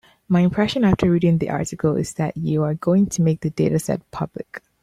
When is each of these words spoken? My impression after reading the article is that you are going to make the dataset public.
My 0.27 0.39
impression 0.39 0.83
after 0.83 1.11
reading 1.11 1.37
the 1.37 1.51
article 1.51 1.95
is 1.95 2.13
that 2.15 2.35
you 2.35 2.63
are 2.63 2.73
going 2.73 3.05
to 3.09 3.21
make 3.21 3.41
the 3.41 3.51
dataset 3.51 4.01
public. 4.09 4.63